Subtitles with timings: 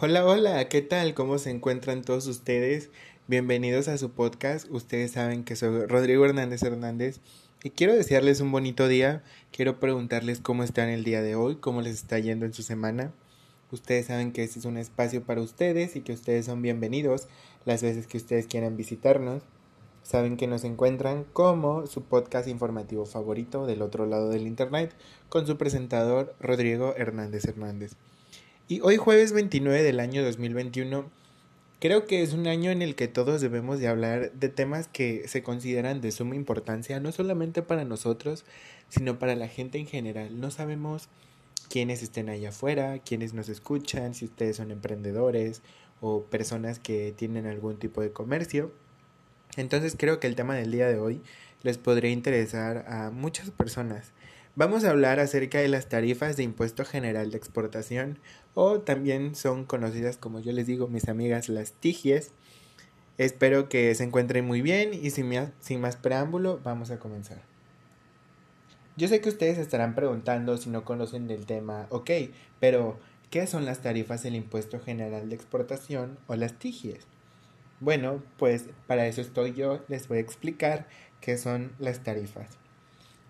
[0.00, 1.12] Hola, hola, ¿qué tal?
[1.12, 2.88] ¿Cómo se encuentran todos ustedes?
[3.26, 4.70] Bienvenidos a su podcast.
[4.70, 7.18] Ustedes saben que soy Rodrigo Hernández Hernández
[7.64, 9.24] y quiero desearles un bonito día.
[9.50, 13.12] Quiero preguntarles cómo están el día de hoy, cómo les está yendo en su semana.
[13.72, 17.26] Ustedes saben que este es un espacio para ustedes y que ustedes son bienvenidos
[17.64, 19.42] las veces que ustedes quieran visitarnos.
[20.04, 24.94] Saben que nos encuentran como su podcast informativo favorito del otro lado del internet
[25.28, 27.96] con su presentador Rodrigo Hernández Hernández.
[28.70, 31.10] Y hoy jueves 29 del año 2021,
[31.80, 35.26] creo que es un año en el que todos debemos de hablar de temas que
[35.26, 38.44] se consideran de suma importancia, no solamente para nosotros,
[38.90, 40.38] sino para la gente en general.
[40.38, 41.08] No sabemos
[41.70, 45.62] quiénes estén allá afuera, quiénes nos escuchan, si ustedes son emprendedores
[46.02, 48.70] o personas que tienen algún tipo de comercio.
[49.56, 51.22] Entonces creo que el tema del día de hoy
[51.62, 54.12] les podría interesar a muchas personas.
[54.58, 58.18] Vamos a hablar acerca de las tarifas de impuesto general de exportación
[58.54, 62.32] o también son conocidas como yo les digo mis amigas las tigies.
[63.18, 67.40] Espero que se encuentren muy bien y sin más, sin más preámbulo vamos a comenzar.
[68.96, 72.10] Yo sé que ustedes estarán preguntando si no conocen del tema, ok,
[72.58, 72.98] pero
[73.30, 77.06] ¿qué son las tarifas del impuesto general de exportación o las tigies?
[77.78, 80.88] Bueno, pues para eso estoy yo, les voy a explicar
[81.20, 82.58] qué son las tarifas.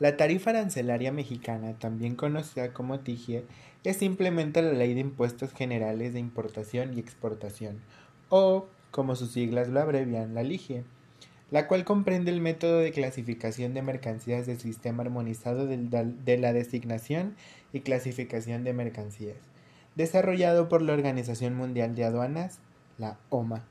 [0.00, 3.44] La tarifa arancelaria mexicana, también conocida como TIGIE,
[3.84, 7.80] es simplemente la Ley de Impuestos Generales de Importación y Exportación,
[8.28, 10.82] o, como sus siglas lo abrevian, la LIGIE,
[11.52, 17.36] la cual comprende el método de clasificación de mercancías del Sistema Armonizado de la Designación
[17.72, 19.36] y Clasificación de Mercancías,
[19.94, 22.58] desarrollado por la Organización Mundial de Aduanas,
[22.98, 23.64] la OMA.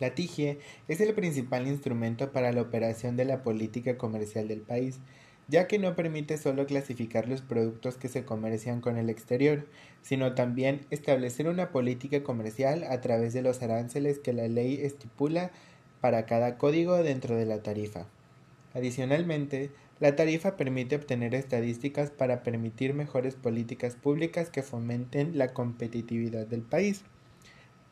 [0.00, 5.00] La TIGIE es el principal instrumento para la operación de la política comercial del país,
[5.48, 9.66] ya que no permite solo clasificar los productos que se comercian con el exterior,
[10.02, 15.50] sino también establecer una política comercial a través de los aranceles que la ley estipula
[16.00, 18.06] para cada código dentro de la tarifa.
[18.74, 19.70] Adicionalmente,
[20.00, 26.62] la tarifa permite obtener estadísticas para permitir mejores políticas públicas que fomenten la competitividad del
[26.62, 27.02] país.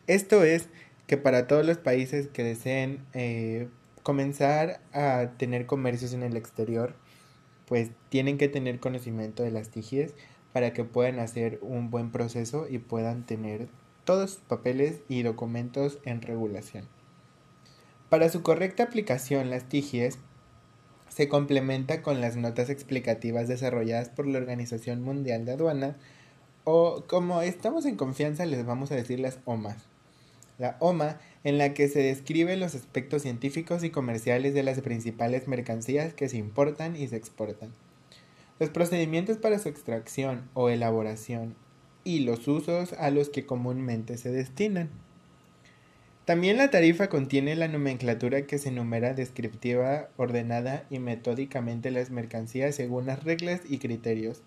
[0.06, 0.68] Esto es
[1.06, 3.68] que para todos los países que deseen eh,
[4.02, 6.94] comenzar a tener comercios en el exterior,
[7.66, 10.14] pues tienen que tener conocimiento de las TIGIES
[10.52, 13.68] para que puedan hacer un buen proceso y puedan tener
[14.04, 16.88] todos sus papeles y documentos en regulación.
[18.08, 20.18] Para su correcta aplicación, las TIGIES
[21.08, 25.96] se complementa con las notas explicativas desarrolladas por la Organización Mundial de Aduana
[26.64, 29.86] o como estamos en confianza les vamos a decir las OMAS
[30.58, 35.48] la OMA, en la que se describen los aspectos científicos y comerciales de las principales
[35.48, 37.70] mercancías que se importan y se exportan,
[38.58, 41.54] los procedimientos para su extracción o elaboración
[42.04, 44.88] y los usos a los que comúnmente se destinan.
[46.24, 52.74] También la tarifa contiene la nomenclatura que se enumera descriptiva, ordenada y metódicamente las mercancías
[52.74, 54.42] según las reglas y criterios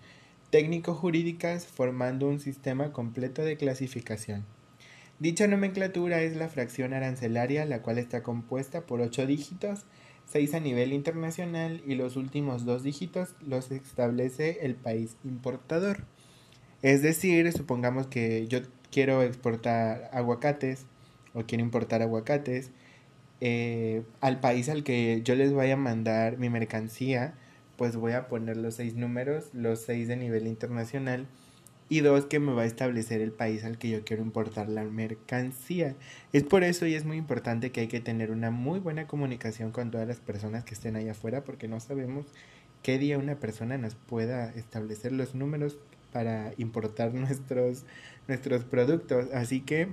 [0.50, 4.46] técnico-jurídicas formando un sistema completo de clasificación.
[5.20, 9.86] Dicha nomenclatura es la fracción arancelaria, la cual está compuesta por 8 dígitos,
[10.28, 16.06] 6 a nivel internacional y los últimos dos dígitos los establece el país importador.
[16.82, 18.60] Es decir, supongamos que yo
[18.92, 20.86] quiero exportar aguacates
[21.34, 22.72] o quiero importar aguacates
[23.42, 27.34] eh, al país al que yo les vaya a mandar mi mercancía,
[27.76, 31.28] pues voy a poner los seis números, los seis de nivel internacional
[31.90, 34.84] y dos que me va a establecer el país al que yo quiero importar la
[34.84, 35.96] mercancía.
[36.32, 39.72] Es por eso y es muy importante que hay que tener una muy buena comunicación
[39.72, 42.28] con todas las personas que estén allá afuera porque no sabemos
[42.84, 45.78] qué día una persona nos pueda establecer los números
[46.14, 47.86] para importar nuestros,
[48.28, 49.28] nuestros productos.
[49.34, 49.90] Así que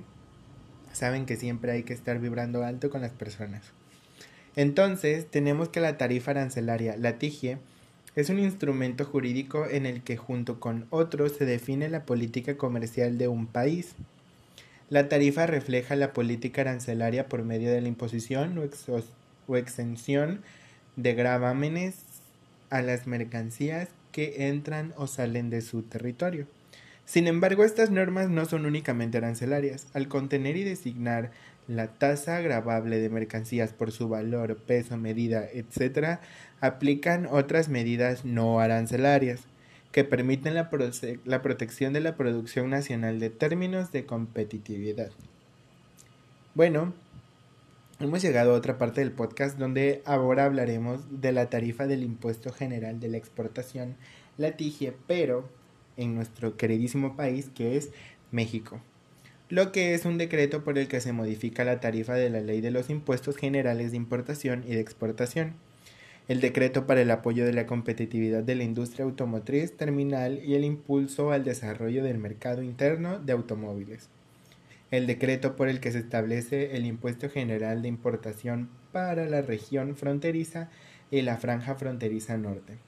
[0.93, 3.73] saben que siempre hay que estar vibrando alto con las personas.
[4.55, 7.59] Entonces tenemos que la tarifa arancelaria, la TIGIE,
[8.17, 13.19] es un instrumento jurídico en el que junto con otros se define la política comercial
[13.19, 13.93] de un país.
[14.89, 20.41] La tarifa refleja la política arancelaria por medio de la imposición o, exención
[20.95, 21.93] de gravámenes
[22.71, 26.47] a las mercancías que entran o salen de su territorio.
[27.07, 29.87] Sin embargo, estas normas no son únicamente arancelarias.
[29.93, 31.31] Al contener y designar
[31.65, 36.19] la tasa agravable de mercancías por su valor, peso, medida, etc.,
[36.59, 39.39] aplican otras medidas no arancelarias
[39.93, 40.69] que permiten la,
[41.23, 45.11] la, protección de la producción nacional de términos de competitividad.
[46.55, 46.93] Bueno,
[48.01, 52.51] hemos llegado a otra parte del podcast donde ahora hablaremos de la tarifa del impuesto
[52.51, 53.95] general de la exportación,
[54.37, 55.49] la TIGIE, pero
[55.97, 57.89] en nuestro queridísimo país que es
[58.31, 58.81] México.
[59.49, 62.59] lo que es un decreto por el que se modifica la tarifa de la Ley
[62.61, 65.53] de los Impuestos Generales de Importación y de Exportación,
[66.27, 70.65] el decreto para el apoyo de la competitividad de la industria automotriz terminal y el
[70.65, 74.09] impulso al desarrollo del mercado interno de automóviles,
[74.91, 79.95] el decreto por el que se establece el impuesto general de importación para la región
[79.95, 80.69] fronteriza
[81.09, 82.86] y la franja fronteriza norte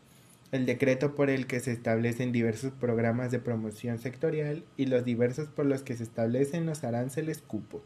[0.52, 5.48] el decreto por el que se establecen diversos programas de promoción sectorial y los diversos
[5.48, 7.84] por los que se establecen los aranceles cupo.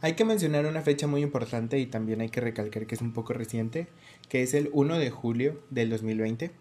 [0.00, 3.12] Hay que mencionar una fecha muy importante y también hay que recalcar que es un
[3.12, 3.88] poco reciente,
[4.28, 6.52] que es el 1 de julio del 2020.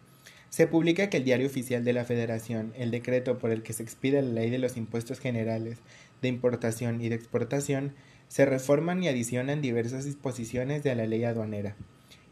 [0.50, 3.84] Se publica que el Diario Oficial de la Federación, el decreto por el que se
[3.84, 5.80] expide la Ley de los Impuestos Generales
[6.22, 7.94] de Importación y de Exportación,
[8.30, 11.76] se reforman y adicionan diversas disposiciones de la ley aduanera,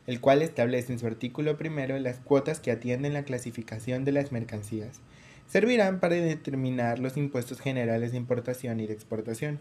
[0.07, 4.31] el cual establece en su artículo primero las cuotas que atienden la clasificación de las
[4.31, 4.99] mercancías.
[5.47, 9.59] Servirán para determinar los impuestos generales de importación y de exportación,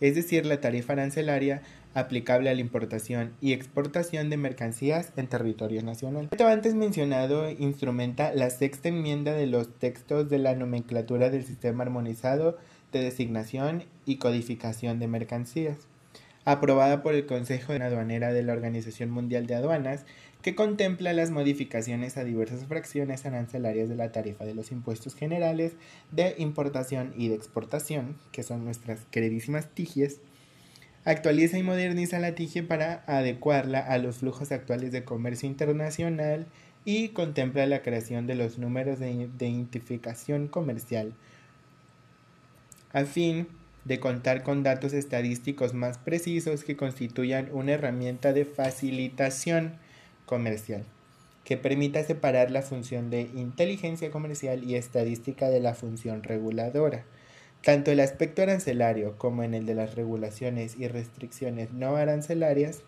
[0.00, 1.62] es decir, la tarifa arancelaria
[1.94, 6.28] aplicable a la importación y exportación de mercancías en territorio nacional.
[6.32, 11.84] Esto antes mencionado instrumenta la sexta enmienda de los textos de la nomenclatura del sistema
[11.84, 12.58] armonizado
[12.92, 15.76] de designación y codificación de mercancías
[16.44, 20.04] aprobada por el Consejo de Aduanera de la Organización Mundial de Aduanas,
[20.42, 25.74] que contempla las modificaciones a diversas fracciones arancelarias de la tarifa de los impuestos generales
[26.10, 30.20] de importación y de exportación, que son nuestras queridísimas tigies,
[31.04, 36.46] actualiza y moderniza la TIGIE para adecuarla a los flujos actuales de comercio internacional
[36.84, 41.14] y contempla la creación de los números de identificación comercial,
[42.92, 43.46] a fin
[43.84, 49.74] de contar con datos estadísticos más precisos que constituyan una herramienta de facilitación
[50.26, 50.84] comercial
[51.44, 57.04] que permita separar la función de inteligencia comercial y estadística de la función reguladora.
[57.62, 62.82] Tanto el aspecto arancelario como en el de las regulaciones y restricciones no arancelarias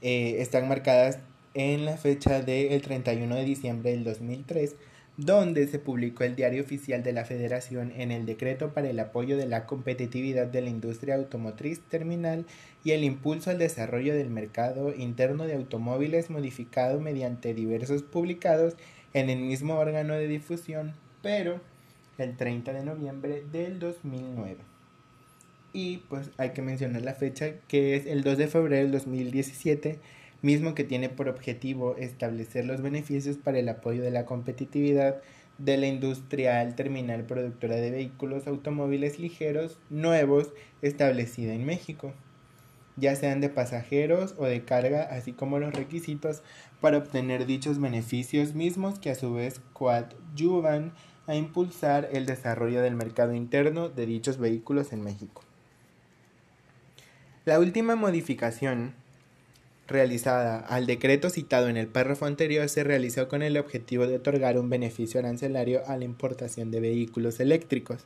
[0.00, 1.18] eh, están marcadas
[1.54, 4.76] en la fecha del 31 de diciembre del 2003
[5.18, 9.36] donde se publicó el Diario Oficial de la Federación en el decreto para el apoyo
[9.36, 12.46] de la competitividad de la industria automotriz terminal
[12.84, 18.76] y el impulso al desarrollo del mercado interno de automóviles modificado mediante diversos publicados
[19.12, 21.60] en el mismo órgano de difusión, pero
[22.16, 24.58] el 30 de noviembre del 2009.
[25.72, 29.98] Y pues hay que mencionar la fecha que es el 2 de febrero del 2017
[30.42, 35.20] mismo que tiene por objetivo establecer los beneficios para el apoyo de la competitividad
[35.58, 40.52] de la industrial terminal productora de vehículos automóviles ligeros nuevos
[40.82, 42.14] establecida en México,
[42.96, 46.42] ya sean de pasajeros o de carga, así como los requisitos
[46.80, 50.92] para obtener dichos beneficios mismos que a su vez coadyuvan
[51.26, 55.42] a impulsar el desarrollo del mercado interno de dichos vehículos en México.
[57.44, 58.94] La última modificación
[59.88, 64.58] realizada al decreto citado en el párrafo anterior se realizó con el objetivo de otorgar
[64.58, 68.04] un beneficio arancelario a la importación de vehículos eléctricos,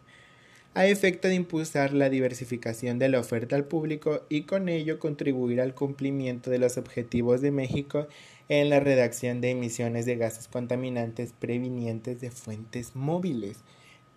[0.74, 5.60] a efecto de impulsar la diversificación de la oferta al público y con ello contribuir
[5.60, 8.06] al cumplimiento de los objetivos de México
[8.48, 13.58] en la redacción de emisiones de gases contaminantes previnientes de fuentes móviles.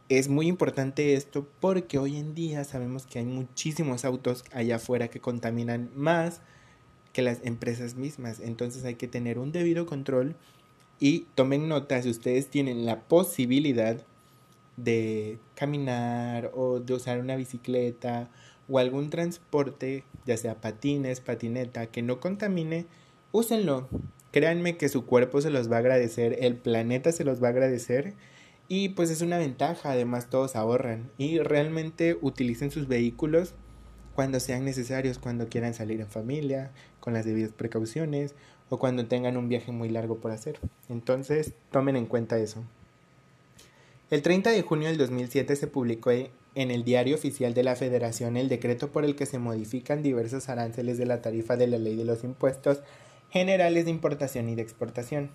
[0.08, 5.08] Es muy importante esto porque hoy en día sabemos que hay muchísimos autos allá afuera
[5.08, 6.42] que contaminan más
[7.16, 8.42] que las empresas mismas.
[8.42, 10.36] Entonces hay que tener un debido control
[11.00, 14.06] y tomen nota si ustedes tienen la posibilidad
[14.76, 18.30] de caminar o de usar una bicicleta
[18.68, 22.86] o algún transporte, ya sea patines, patineta, que no contamine,
[23.32, 23.88] úsenlo.
[24.34, 27.52] Créanme que su cuerpo se los va a agradecer, el planeta se los va a
[27.52, 28.14] agradecer
[28.68, 33.54] y pues es una ventaja, además todos ahorran y realmente utilicen sus vehículos
[34.16, 38.34] cuando sean necesarios, cuando quieran salir en familia, con las debidas precauciones
[38.70, 40.60] o cuando tengan un viaje muy largo por hacer.
[40.90, 42.64] Entonces, tomen en cuenta eso.
[44.10, 48.38] El 30 de junio del 2007 se publicó en el Diario Oficial de la Federación
[48.38, 51.96] el decreto por el que se modifican diversos aranceles de la tarifa de la Ley
[51.96, 52.80] de los Impuestos
[53.32, 55.32] Generales de Importación y de Exportación.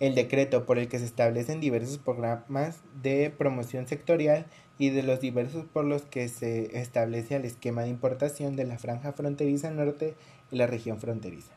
[0.00, 4.46] El decreto por el que se establecen diversos programas de promoción sectorial
[4.78, 8.78] y de los diversos por los que se establece el esquema de importación de la
[8.78, 10.14] franja fronteriza norte
[10.50, 11.52] y la región fronteriza,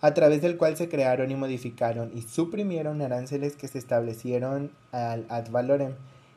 [0.00, 5.26] a través del cual se crearon y modificaron y suprimieron aranceles que se establecieron al
[5.28, 5.94] ad valorem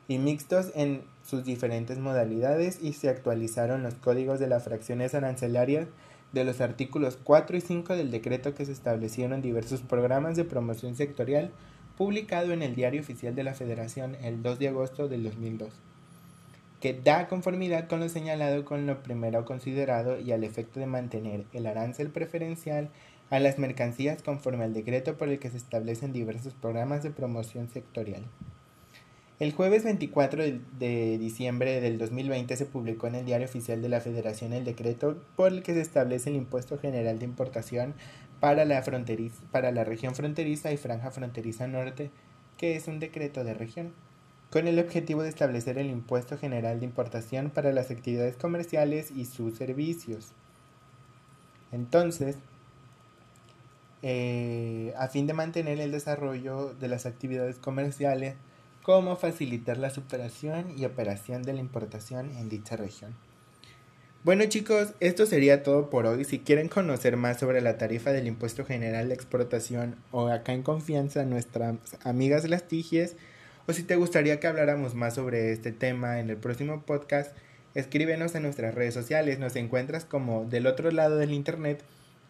[0.08, 5.88] y mixtos en sus diferentes modalidades y se actualizaron los códigos de las fracciones arancelarias
[6.34, 10.96] de los artículos 4 y 5 del decreto que se establecieron diversos programas de promoción
[10.96, 11.52] sectorial
[11.98, 15.72] publicado en el Diario Oficial de la Federación el 2 de agosto del 2002.
[16.82, 21.46] que da conformidad con lo señalado con lo primero considerado y al efecto de mantener
[21.54, 22.90] el arancel preferencial
[23.30, 27.70] a las mercancías conforme al decreto por el que se establecen diversos programas de promoción
[27.70, 28.26] sectorial.
[29.40, 30.44] El jueves 24
[30.78, 35.18] de diciembre del 2020 se publicó en el Diario Oficial de la Federación el decreto
[35.36, 37.96] por el que se establece el impuesto general de importación
[38.40, 38.84] para la,
[39.52, 42.12] para la región fronteriza y franja fronteriza norte,
[42.58, 43.92] que es un decreto de región,
[44.52, 49.26] con el objetivo de establecer el impuesto general de importación para las actividades comerciales y
[49.26, 50.34] sus servicios.
[51.72, 52.38] Entonces,
[54.04, 58.36] eh, a fin de mantener el desarrollo de las actividades comerciales,
[58.84, 63.16] como facilitar la superación y operación de la importación en dicha región.
[64.26, 66.26] Bueno chicos, esto sería todo por hoy.
[66.26, 70.62] Si quieren conocer más sobre la tarifa del impuesto general de exportación o acá en
[70.64, 73.16] confianza nuestras amigas las tigies,
[73.68, 77.36] o si te gustaría que habláramos más sobre este tema en el próximo podcast,
[77.76, 79.40] escríbenos en nuestras redes sociales.
[79.40, 81.82] Nos encuentras como del otro lado del internet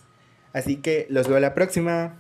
[0.53, 2.17] Así que los veo la próxima.